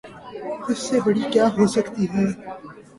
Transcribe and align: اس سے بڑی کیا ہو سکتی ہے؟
اس 0.69 0.79
سے 0.87 0.97
بڑی 1.05 1.23
کیا 1.33 1.45
ہو 1.55 1.63
سکتی 1.75 2.03
ہے؟ 2.13 2.25